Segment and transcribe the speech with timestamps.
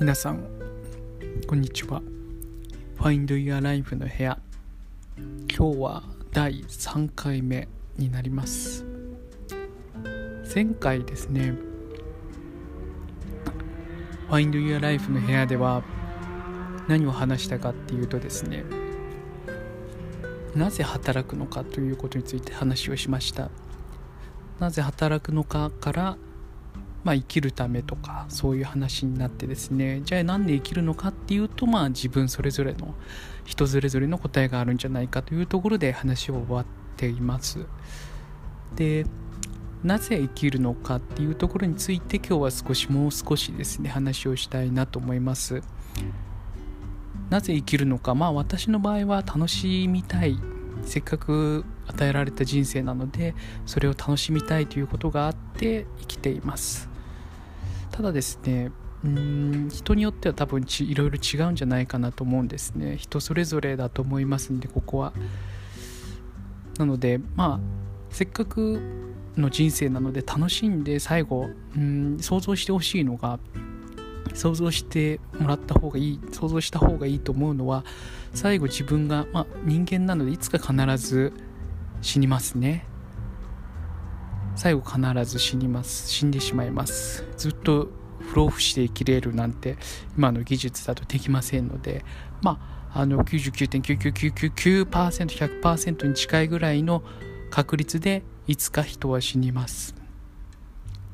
[0.00, 0.44] 皆さん
[1.48, 2.00] こんにちは。
[2.98, 4.38] Find Your Life の部屋。
[5.16, 8.86] 今日は第3回目になります。
[10.54, 11.52] 前回ですね
[14.30, 15.82] Find Your Life の部屋では
[16.86, 18.64] 何を話したかっていうとですね
[20.54, 23.50] なぜ働くのかということについて話をしました。
[24.60, 26.18] なぜ働くのかから
[27.08, 30.02] まあ、生きるためとかそういう話になってですね。
[30.04, 32.94] じゃあ何で生きるのかっていうとまあ自分それぞれの
[33.46, 36.66] 人それぞれの答えがあるんじゃないかというところで話を終わっ
[36.98, 37.64] ています。
[38.76, 39.06] で
[39.82, 45.62] なぜ生きるのかっていうところについて今日は少しもう少しですね話をしたいなと思います。
[47.30, 48.14] なぜ生きるのか。
[48.14, 50.38] まあ私の場合は楽しみたい。
[50.82, 53.34] せっかく与えられた人生なので
[53.66, 56.97] それを楽しみたいということがあって生きています。
[57.98, 58.70] ただですね
[59.04, 62.96] うん人によっては多分ちいろいろ違うんじゃないかなと思うんですね。
[62.96, 65.12] 人それぞれだと思いますんでここは。
[66.78, 67.60] なのでまあ
[68.10, 68.80] せっかく
[69.36, 73.40] の人生なので楽しんで最後うん想像してほしいのが
[74.32, 77.84] 想像してもらった方がいい想像した方がいいと思うのは
[78.32, 81.32] 最後自分が、まあ、人間なのでいつか必ず
[82.00, 82.86] 死にますね。
[84.58, 86.10] 最後必ず死にます。
[86.10, 87.24] 死んでしまいます。
[87.36, 89.76] ずっと不老不死で生きれるなんて
[90.16, 92.04] 今の技術だとできませんので
[92.42, 97.04] まああの99.99999%に近いぐらいの
[97.50, 99.94] 確率でいつか人は死にます。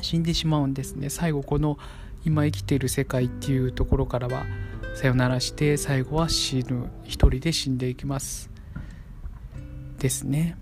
[0.00, 1.10] 死んでしまうんですね。
[1.10, 1.76] 最後この
[2.24, 4.46] 今生きている世界っていうところからは
[4.94, 8.48] さよならして最後は死ぬ一人で死んでいきます。
[9.98, 10.56] ですね。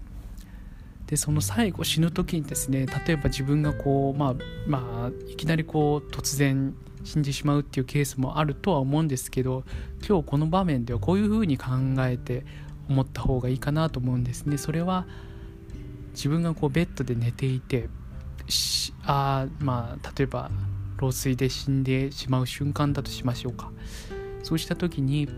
[1.06, 4.34] でその最後死ぬ時にですね例えば自分がこうまあ
[4.66, 9.64] まあいきなりこう突然死んでしまうっていうケースもあるとは思うんですけど
[10.06, 11.66] 今日この場面ではこういうふうに考
[11.98, 12.44] えて
[12.88, 14.58] 思った方がいいかなと思うんですね。
[14.58, 15.06] それは
[16.12, 17.88] 自分がこうベッドで寝ていて
[19.04, 20.50] あまあ例えば
[20.98, 23.70] 老衰で死んでしまう瞬間だとしましょうか。
[24.42, 25.28] そうした時に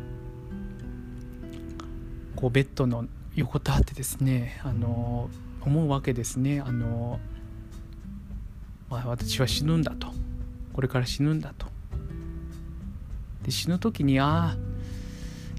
[2.35, 5.31] こうベッドの横たわってですねあの
[5.67, 6.61] 思うわけですね。
[6.61, 7.19] あの、
[8.89, 10.09] まあ、私は死ぬんだと。
[10.73, 11.67] これから死ぬんだと。
[13.43, 14.57] で死ぬ時にああ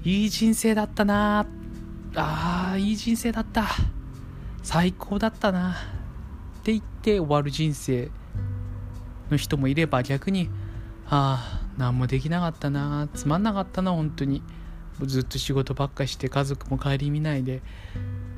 [0.04, 1.46] いい人生だったな。
[2.14, 3.66] ああいい人生だった。
[4.62, 5.72] 最高だったな。
[6.60, 8.10] って言って終わる人生
[9.30, 10.48] の人もいれば逆に
[11.06, 13.08] ああ何もできなかったな。
[13.12, 14.42] つまんなかったな本当に。
[15.06, 17.62] ずっと仕事ばっかして家族も顧みないで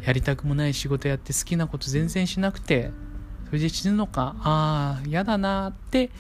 [0.02, 2.90] やりたくもない仕事やって好きなこと全然しなくて
[3.46, 6.10] それで死ぬのかああ嫌だなって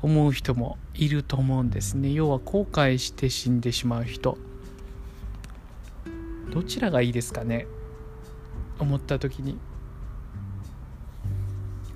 [0.00, 2.12] 思う人もいると思うんですね。
[2.12, 4.38] 要は後悔して死んでしまう人。
[6.52, 7.66] どちらがいいですかね？
[8.78, 9.58] 思った時に。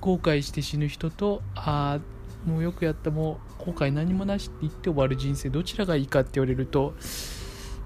[0.01, 1.99] 後悔して死ぬ人とあ
[2.45, 6.93] あもうよくやったもう後悔何もなしって言って終わる人生どちらがいいかって言われると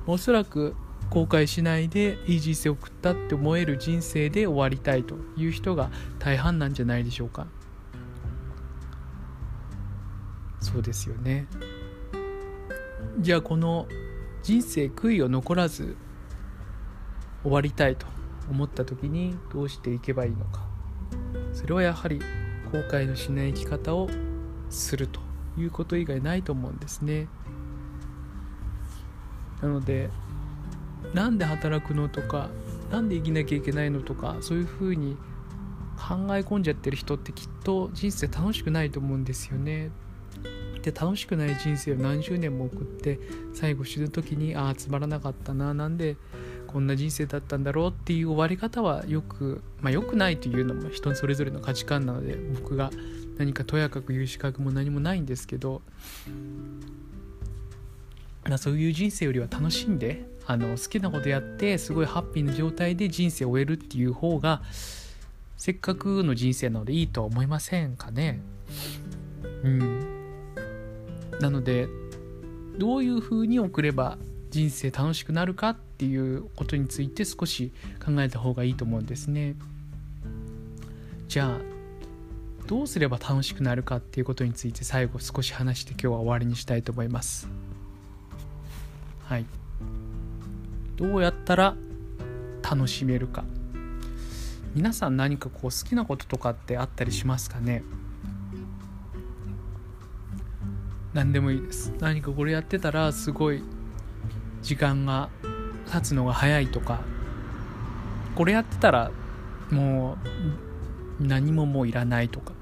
[0.07, 0.75] おそらく
[1.09, 7.47] 後悔しないでいい人生を送ったって思える人生で終わりたいという人が大半なんじゃないでしょうか。
[10.59, 11.47] そうですよね。
[13.19, 13.88] じゃあこの
[14.44, 15.95] 人生悔いを残らず
[17.41, 18.06] 終わりたいと
[18.50, 20.68] 思った時にどうしていけばいいのか。
[21.53, 22.19] それはやはり
[22.72, 24.09] 後悔のしない生き方を
[24.69, 25.19] すると
[25.57, 27.28] いうこと以外ないと思うんですね。
[29.62, 30.09] なので
[31.13, 32.49] なんで働くのとか
[32.91, 35.15] 何で生きなきゃいけないのとかそういうふうに
[35.97, 39.89] 考え込んじゃってる人ってきっと人生楽しくないと思うんですよね。
[40.81, 43.19] で楽しくない人生を何十年も送って
[43.53, 46.15] 最後死ぬ時にああつまらなかったななんで
[46.67, 52.91] こんな人生だったんだろうっていう終わり方はよくまあ良くないというのも人それぞれの価値観なので僕が
[53.38, 55.81] 何かとやかく言う資格も何もないんですけど
[58.57, 64.61] そういう人生よりは楽しんであの好きなことやってすごいハッピーな状態で人生を終えるっていう方が
[65.57, 68.39] せっかくの人生なのでいいとは思いませんかね。
[69.63, 69.99] うん。
[71.41, 71.88] なので
[72.77, 74.17] どういうふうに送れば
[74.49, 77.73] 人生楽しくなるかっていうことについて少し
[78.03, 79.55] 考えた方がいいと思うんですね。
[81.27, 87.50] じゃあどうすれば楽しくなるかっていうことについて最後少し話して今日は終わりにしたいと思います。
[89.23, 89.45] はい。
[90.97, 91.75] どうやったら
[92.69, 93.45] 楽しめるか。
[94.73, 97.83] 皆さん何かこう好きなこととかってあったりしますかね。
[101.13, 101.94] 何でもいいです。
[101.99, 103.63] 何かこれやってたらすごい
[104.61, 105.29] 時間が
[105.91, 107.01] 経つのが早いとか。
[108.35, 109.11] これやってたら
[109.69, 110.17] も
[111.19, 112.53] う何ももういらないとか。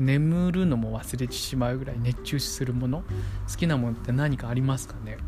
[0.00, 3.04] 眠るのも忘れてしまうぐらい熱中するもの
[3.48, 5.18] 好きなものって何かありますかね。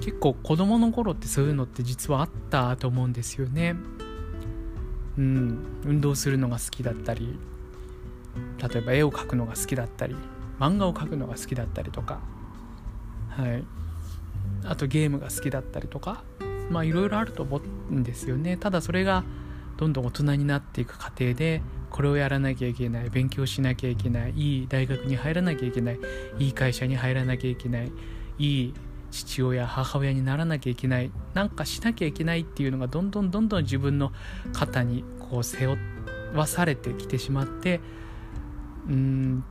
[0.00, 3.76] 結構子供の頃ってそういうのって実はあったと思うんですよね。
[5.18, 5.58] うん。
[5.84, 7.38] 運動するのが好きだったり
[8.58, 10.14] 例えば絵を描くのが好きだったり
[10.58, 12.20] 漫画を描くのが好きだったりとか。
[13.28, 13.64] はい。
[14.64, 16.24] あとゲームが好きだったりとか。
[16.70, 17.60] まあいろいろあると思
[17.90, 18.56] うんですよね。
[18.56, 19.24] ただそれが
[19.76, 25.98] どんどん大人になっていく過程でこれをやらなきゃいけない勉強しなきゃいけないいい大学に入らなきゃいけない
[26.38, 27.92] いい会社に入らなきゃいけない
[28.38, 28.74] いい
[29.10, 34.12] 父親母親にならなきゃいけないなんかしなきゃいけないっていうのがどんどんどんどん自分の
[34.52, 35.78] 肩にこう背負
[36.34, 37.80] わされてきてしまって
[38.88, 39.44] うん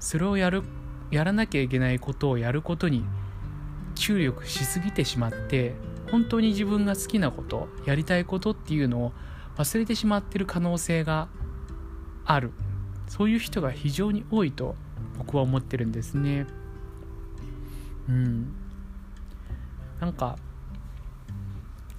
[0.00, 0.62] それをやる
[1.10, 3.04] やらなきゃいけないことをやることに
[3.94, 5.74] 注力しすぎてしまって
[6.10, 9.12] 本当に自分が好きなことやりたいことっていうのを
[9.56, 11.28] 忘れてしまってる可能性が
[12.24, 12.52] ある。
[13.08, 14.74] そういう人が非常に多いと
[15.18, 16.46] 僕は思ってるんですね。
[18.08, 18.54] うん。
[20.02, 20.36] なんか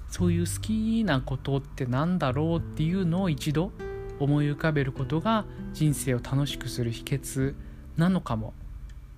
[0.09, 3.71] そういう好きなことって何だろうっていうのを一度
[4.19, 7.55] 思い浮かべることが人生を楽しくする秘訣
[7.95, 8.53] なのかも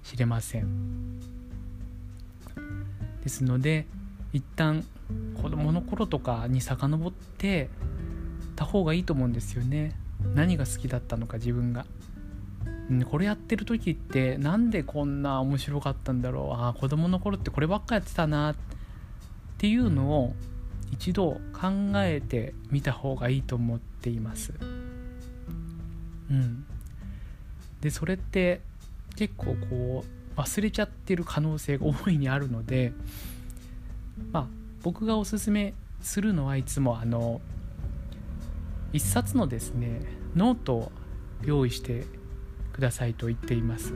[0.03, 1.19] しれません。
[3.23, 3.87] ですので
[4.33, 4.85] 一旦
[5.41, 7.71] 子供の頃とかに遡って
[8.55, 9.99] た方がいいと思うんですよね。
[10.35, 11.87] 何が好きだったのか自分が。
[13.09, 16.61] これやってる時ってなんでこんな面白かったんだろう。
[16.61, 18.74] ああ子供の頃ってこればっかやってたなって
[19.55, 20.33] っていうのを
[20.91, 24.53] 一度考えてみた方がいいと思っています。
[26.29, 26.65] うん。
[27.81, 28.61] でそれって
[29.15, 30.03] 結構こ
[30.35, 32.93] う忘れちゃってる可能性が大いにあるので
[34.31, 34.47] まあ
[34.83, 37.41] 僕がおすすめするのはいつもあの
[38.91, 40.01] 一冊のですね
[40.35, 40.91] ノートを
[41.43, 42.05] 用意して
[42.73, 43.93] くださいと言っています。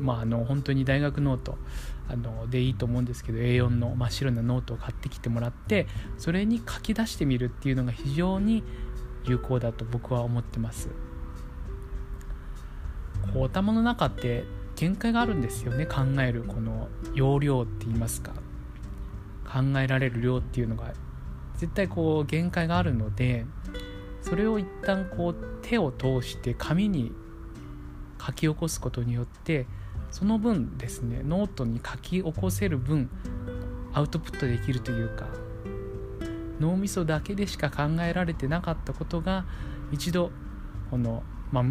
[0.00, 1.58] まああの本当に大学ノート
[2.08, 5.86] あのでいいと思うんですけど A4 の真っ白なノートを買ってきてもらって
[6.18, 8.64] それに書き出してみるっていうのが非常に
[9.24, 10.88] 有効だと僕は思ってます。
[13.32, 14.44] こう頭の中って
[14.76, 18.32] 限界があるんですよね考えるこの容量って言いますか。
[19.44, 20.92] 考えられる量っていうのが。
[21.60, 23.44] 絶対こう限界があるので
[24.22, 27.12] それを一旦こう手を通して紙に
[28.18, 29.66] 書き起こすことによって
[30.10, 33.10] その分ですねノートに書き起こせる分
[33.92, 35.26] アウトプットできるというか
[36.60, 39.46] 脳みそだけでしか考えられてなかったことが
[39.90, 40.30] 一度
[40.90, 41.64] この、まあ、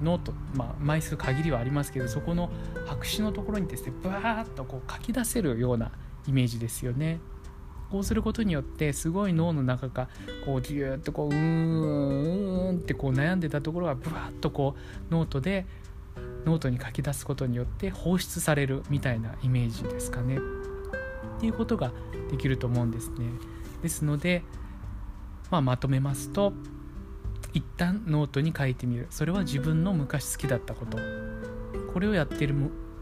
[0.00, 2.50] ノート、まあ、枚数限りはありますけどそこの
[2.86, 5.92] 白紙のところにですねバーッとこう書き出せるような
[6.26, 7.20] イメージですよね。
[7.90, 10.08] こうすることによってすごい脳の中が
[10.46, 14.76] こうギューッとこううーんってこう悩んでたところがブワッとこ
[15.10, 15.66] うノートで
[16.44, 20.38] ノートに書き出すことによって放出されるみたいなイメージですかね。
[20.38, 21.92] っていうことが
[22.30, 23.26] できると思うんですね。
[23.82, 24.42] ですので、
[25.50, 26.52] まあ、まとめますと
[27.52, 29.06] 一旦ノートに書いてみる。
[29.10, 30.98] それは自分の昔好きだったこと。
[31.92, 32.54] これをやってる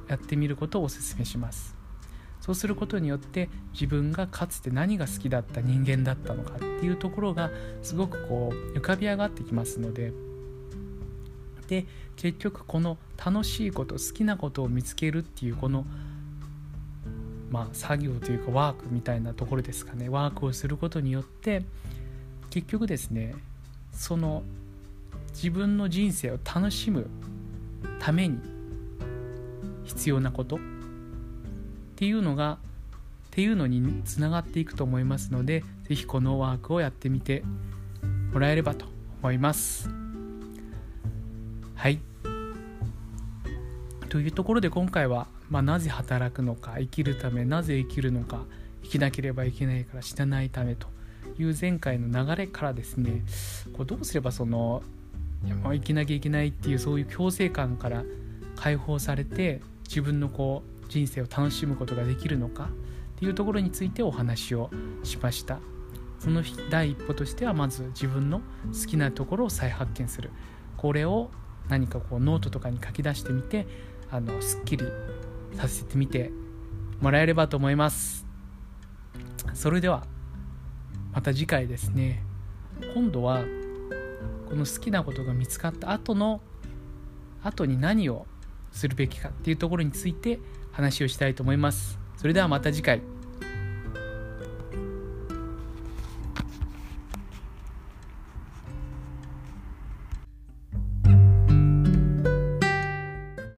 [0.09, 1.77] やってみることをおすすめします。
[2.41, 7.51] そうすることによって自分がかつて何が好きだった人間だったのかっていうところが
[7.83, 10.13] すごくこう浮かび上がってきますので
[11.69, 15.87] で結局この楽しいこと好きなことを見つけるっていうこの
[17.51, 20.09] まあ作業というかワークみたいなところですかね。
[20.09, 21.63] ワークをすることによって
[22.51, 23.35] 結局ですね
[23.93, 24.43] その
[25.29, 27.09] 自分の人生を楽しむ
[28.01, 28.39] ために
[29.85, 30.59] 必要なことっ
[31.97, 32.59] ていうのが
[33.29, 37.45] っていうのにつながっていくと思いますので是非このワークをやってみて
[38.33, 38.87] もらえればと
[39.23, 39.98] 思います。
[41.79, 42.01] はい。
[44.09, 48.41] というところで今回は、まあ、なぜ働くのか生きるためなぜ生きるのか
[48.83, 50.89] 生きなければいけないから死なないためと
[51.39, 53.23] いう前回の流れからですね
[53.77, 54.83] こうどうすればその
[55.45, 58.03] 生きなきゃいけないっていうそういう強制感から
[58.57, 64.71] 解放されて自分のこう人生を楽しむことができるのかっていうところについてお話を
[65.05, 65.61] しました。
[66.19, 68.41] その第一歩としてはまず自分の
[68.73, 70.31] 好きなところを再発見する。
[70.77, 71.31] これを
[71.69, 73.67] 何かこうノートとかに書き出してみて
[74.11, 74.87] あのすっきり
[75.55, 76.31] させてみて
[77.01, 78.27] もらえればと思います。
[79.55, 80.07] それでは
[81.13, 82.23] また次回ですね。
[82.95, 83.45] 今度は
[84.49, 86.41] この好きなことが見つかった後の
[87.43, 88.27] 後に何を
[88.73, 90.39] するべきかっていうところについて
[90.73, 91.99] 話をしたいと思います。
[92.17, 93.18] それではまた次回。